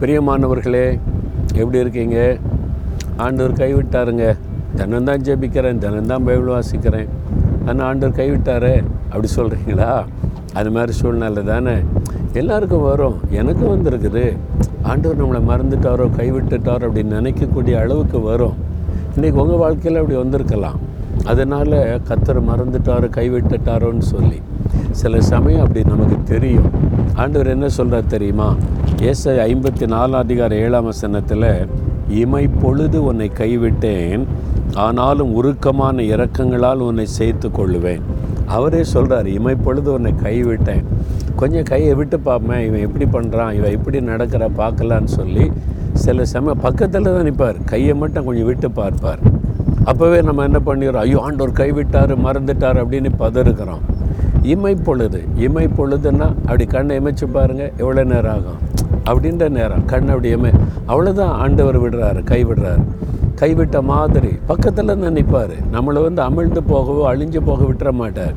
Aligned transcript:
பிரியமானவர்களே 0.00 0.98
எப்படி 1.54 1.78
இருக்கீங்க? 1.78 2.38
ஆண்டவர் 3.16 3.52
கைவிட்டாருங்க. 3.52 4.36
தினம்தான் 4.76 5.20
ஜெபிக்கிறேன் 5.20 5.78
தினம்தான் 5.78 6.24
பைபிள் 6.24 6.50
வாசிக்கிறேன். 6.54 7.08
ஆனால் 7.66 7.86
ஆண்டவர் 7.86 8.18
கைவிட்டாரே 8.18 8.84
அப்படி 9.04 9.28
சொல்கிறீங்களா 9.36 10.04
அது 10.52 10.70
மாதிரி 10.70 10.92
சூழ்நிலை 10.92 11.44
தானே. 11.44 11.74
எல்லாருக்கும் 12.32 12.82
வரும். 12.82 13.16
எனக்கும் 13.30 13.72
வந்திருக்குது. 13.74 14.36
ஆண்டவர் 14.82 15.20
நம்மளை 15.22 15.42
மறந்துட்டாரோ 15.52 16.10
கைவிட்டுட்டாரோ 16.16 16.86
அப்படின்னு 16.88 17.16
நினைக்கக்கூடிய 17.20 17.80
அளவுக்கு 17.80 18.20
வரும். 18.20 18.54
இன்றைக்கி 19.16 19.32
உங்கள் 19.32 19.62
வாழ்க்கையில் 19.64 20.00
அப்படி 20.00 20.18
வந்திருக்கலாம். 20.18 20.80
அதனால் 21.24 21.76
கத்தர் 22.08 22.48
மறந்துட்டாரோ 22.50 23.08
கைவிட்டுட்டாரோன்னு 23.18 24.06
சொல்லி. 24.14 24.42
சில 24.90 25.20
சமயம் 25.20 25.60
அப்படி 25.60 25.84
நமக்கு 25.88 26.22
தெரியும். 26.24 26.70
ஆண்டவர் 27.14 27.46
என்ன 27.46 27.68
சொல்கிறார் 27.68 28.06
தெரியுமா? 28.06 28.54
ஏசை 29.04 29.32
ஐம்பத்தி 29.44 29.86
நாலாம் 29.92 30.22
அதிகார 30.24 30.52
ஏழாம் 30.64 30.86
வசனத்தில் 30.88 31.42
இமை 32.20 32.42
பொழுது 32.62 32.98
உன்னை 33.08 33.26
கைவிட்டேன் 33.40 34.22
ஆனாலும் 34.84 35.32
உருக்கமான 35.38 36.04
இரக்கங்களால் 36.12 36.84
உன்னை 36.86 37.06
சேர்த்து 37.16 37.48
கொள்ளுவேன். 37.58 38.04
அவரே 38.56 38.80
சொல்கிறார் 38.92 39.28
இமை 39.34 39.54
பொழுது 39.66 39.90
உன்னை 39.96 40.12
கைவிட்டேன். 40.24 40.86
கொஞ்சம் 41.40 41.68
கையை 41.72 41.92
விட்டு 42.00 42.18
பார்ப்பேன் 42.28 42.64
இவன் 42.68 42.84
எப்படி 42.86 43.08
பண்ணுறான் 43.16 43.52
இவன் 43.58 43.74
எப்படி 43.78 44.00
நடக்கிற 44.12 44.48
பார்க்கலான்னு 44.62 45.12
சொல்லி 45.18 45.44
சில 46.04 46.24
சமயம் 46.34 46.64
பக்கத்தில் 46.66 47.06
தான் 47.08 47.28
நிற்பார் 47.30 47.58
கையை 47.72 47.96
மட்டும் 48.02 48.26
கொஞ்சம் 48.30 48.48
விட்டு 48.52 48.70
பார்ப்பார். 48.80 49.22
அப்போவே 49.90 50.20
நம்ம 50.28 50.44
என்ன 50.50 50.60
பண்ணிடுறோம் 50.68 51.04
ஐயோ 51.06 51.20
ஆண்டோர் 51.26 51.58
கைவிட்டார் 51.62 52.14
மறந்துட்டார் 52.28 52.80
அப்படின்னு 52.84 53.12
பதறுக்கிறோம். 53.24 53.84
இமை 54.52 54.72
பொழுது 54.86 55.20
இமை 55.46 55.66
பொழுதுன்னா 55.78 56.28
அப்படி 56.46 56.64
கண்ணை 56.74 56.94
இமைச்சு 57.00 57.26
பாருங்கள் 57.36 57.72
எவ்வளோ 57.82 58.02
நேரம் 58.12 58.34
ஆகும்? 58.36 58.60
அப்படின்ற 59.10 59.44
நேரம். 59.58 59.82
கண் 59.92 60.10
அப்படி 60.12 60.30
இமை 60.36 60.52
அவ்வளோதான் 60.90 61.34
ஆண்டவர் 61.44 61.78
விடுறாரு 61.84 62.20
கை 62.30 62.40
விடுறாரு. 62.48 62.84
கைவிட்ட 63.40 63.78
மாதிரி 63.90 64.30
பக்கத்தில் 64.50 64.90
தான் 64.90 65.16
நிற்பார் 65.18 65.56
நம்மளை 65.74 66.00
வந்து 66.06 66.20
அமிழ்ந்து 66.26 66.60
போகவோ 66.70 67.02
அழிஞ்சு 67.10 67.40
போக 67.48 67.60
விட்டுற 67.68 67.90
மாட்டார். 68.00 68.36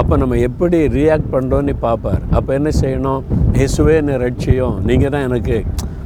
அப்போ 0.00 0.14
நம்ம 0.22 0.38
எப்படி 0.48 0.78
ரியாக்ட் 0.96 1.28
பண்ணுறோன்னு 1.34 1.74
பார்ப்பார். 1.86 2.22
அப்போ 2.38 2.50
என்ன 2.58 2.70
செய்யணும்? 2.80 3.22
இயேசுவே 3.58 3.94
என்ன 4.02 4.16
ரட்சியம். 4.24 4.76
நீங்கள் 4.88 5.12
தான் 5.14 5.26
எனக்கு 5.28 5.56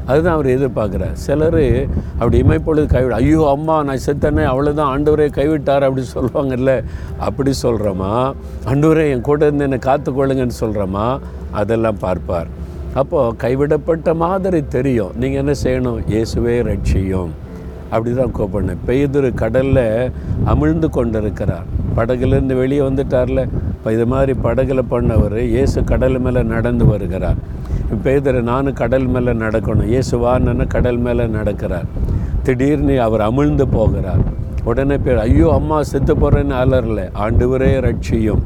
அதுதான் 0.09 0.35
அவர் 0.37 0.49
எதிர்பார்க்குறார். 0.55 1.15
சிலர் 1.25 1.63
அப்படி 2.19 2.37
இமைப்பொழுது 2.43 2.87
கைவிட 2.93 3.15
ஐயோ 3.23 3.41
அம்மா 3.55 3.77
நான் 3.89 4.05
செத்தனே 4.07 4.45
அவ்வளோதான் 4.51 4.91
ஆண்டவரே 4.95 5.27
கைவிட்டார் 5.39 5.87
அப்படி 5.87 6.05
சொல்லுவாங்கல்ல. 6.17 6.75
அப்படி 7.29 7.53
சொல்கிறோமா 7.65 8.13
ஆண்டவரே 8.73 9.07
என் 9.15 9.27
கூட 9.31 9.41
இருந்து 9.49 9.67
என்னை 9.69 9.81
காத்துக்கொள்ளுங்கன்னு 9.89 10.61
சொல்கிறோமா 10.63 11.07
அதெல்லாம் 11.63 11.99
பார்ப்பார். 12.07 12.51
அப்போது 13.01 13.37
கைவிடப்பட்ட 13.43 14.15
மாதிரி 14.25 14.61
தெரியும். 14.77 15.15
நீங்கள் 15.23 15.43
என்ன 15.43 15.55
செய்யணும்? 15.65 15.99
இயேசுவே 16.13 16.55
ரட்சியும் 16.69 17.33
அப்படி 17.91 18.13
தான் 18.21 18.33
கூப்பிடணும் 18.37 18.85
பெய்துரு 18.87 19.29
கடலில் 19.43 19.85
அமிழ்ந்து 20.53 20.89
கொண்டிருக்கிறார். 20.97 21.67
படகுலேருந்து 21.97 22.55
வெளியே 22.63 22.83
வந்துட்டார்ல. 22.87 23.43
இப்போ 23.87 23.97
இது 23.97 24.07
மாதிரி 24.13 24.33
படகுல 24.45 24.81
பண்ணவர் 24.93 25.35
இயேசு 25.41 25.79
கடல் 25.91 26.17
மேலே 26.23 26.41
நடந்து 26.53 26.85
வருகிறார். 26.93 27.37
பேதர் 28.05 28.39
நானும் 28.49 28.77
கடல் 28.81 29.05
மேலே 29.15 29.33
நடக்கணும். 29.43 29.89
இயேசு 29.93 30.15
வான்னு 30.23 30.65
கடல் 30.73 30.99
மேலே 31.05 31.25
நடக்கிறார். 31.35 31.87
திடீர்னு 32.47 32.95
அவர் 33.05 33.23
அமிழ்ந்து 33.27 33.65
போகிறார். 33.77 34.23
உடனே 34.71 34.97
பேர் 35.05 35.21
ஐயோ 35.27 35.51
அம்மா 35.59 35.79
செத்து 35.91 36.15
போகிறேன்னு 36.23 36.57
அலறல. 36.63 37.03
ஆண்டுவரே 37.27 37.71
ரட்சியும் 37.87 38.41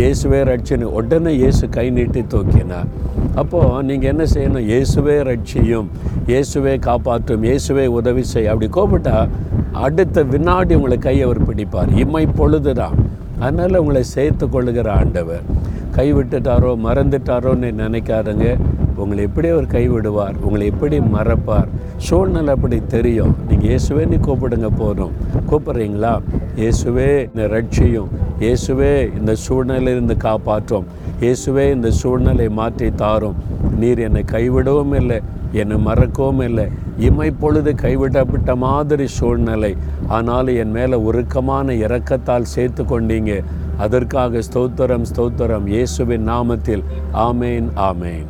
இயேசுவே 0.00 0.40
ரட்சின்னு 0.50 0.88
உடனே 1.00 1.34
இயேசு 1.42 1.68
கை 1.76 1.86
நீட்டி 1.98 2.22
தூக்கினார். 2.34 2.88
அப்போது 3.42 3.82
நீங்கள் 3.90 4.12
என்ன 4.12 4.26
செய்யணும்? 4.34 4.66
இயேசுவே 4.72 5.18
ரட்சியும் 5.30 5.90
இயேசுவே 6.32 6.74
காப்பாற்றும். 6.88 7.44
இயேசுவே 7.50 7.86
உதவி 7.98 8.24
செய். 8.32 8.50
அப்படி 8.54 8.70
கூப்பிட்டா 8.78 9.18
அடுத்த 9.88 10.24
வினாடி 10.32 10.74
உங்களை 10.80 10.98
கை 11.08 11.16
அவர் 11.28 11.42
பிடிப்பார். 11.50 11.92
இம்மை 12.04 12.24
பொழுது 12.40 12.74
தான் 12.82 12.96
அதனால் 13.40 13.76
உங்களை 13.76 14.02
சேர்த்து 14.02 14.48
கொள்ளுகிற 14.48 14.92
ஆண்டவர். 14.92 15.44
கைவிட்டுட்டாரோ 15.96 16.70
மறந்துட்டாரோன்னு 16.86 17.68
நினைக்காதங்க. 17.82 18.56
உங்களை 18.96 19.24
எப்படி 19.24 19.48
அவர் 19.48 19.64
கைவிடுவார்? 19.64 20.36
உங்களை 20.40 20.66
எப்படி 20.66 21.00
மறப்பார்? 21.00 21.68
சூழ்நிலை 21.96 22.54
அப்படி 22.54 22.82
தெரியும். 22.88 23.36
நீங்கள் 23.48 23.70
இயேசுவே 23.70 24.06
நீ 24.06 24.16
கூப்பிடுங்க 24.16 24.70
போதும். 24.76 25.12
கூப்பிட்றீங்களா? 25.50 26.20
இயேசுவே 26.56 27.10
இந்த 27.34 27.46
ரட்சியும் 27.56 28.08
இயேசுவே 28.40 29.18
இந்த 29.18 29.34
சூழ்நிலையிலிருந்து 29.48 30.16
காப்பாற்றும். 30.16 30.86
இயேசுவே 31.20 31.70
இந்த 31.70 31.90
சூழ்நிலை 31.90 32.48
மாற்றி 32.48 32.90
தாரும். 32.90 33.36
நீர் 33.78 33.98
என்னை 33.98 34.24
கைவிடவும் 34.32 34.94
இல்லை 34.94 35.20
என்னை 35.52 35.76
மறக்கவும் 35.76 36.40
இல்லை. 36.40 36.66
இமைப்பொழுது 37.00 37.74
கைவிடப்பட்ட 37.74 38.56
மாதிரி 38.56 39.06
சூழ்நிலை. 39.06 39.76
ஆனாலும் 40.08 40.54
என் 40.54 40.70
மேலே 40.70 40.96
உருக்கமான 40.96 41.72
இரக்கத்தால் 41.72 42.52
சேர்த்து 42.54 42.84
கொண்டீங்க. 42.84 43.44
அதற்காக 43.78 44.42
ஸ்தோத்திரம் 44.52 45.06
ஸ்தோத்திரம். 45.14 45.66
இயேசுவின் 45.66 46.28
நாமத்தில். 46.28 46.84
ஆமேன் 47.14 47.68
ஆமேன். 47.90 48.26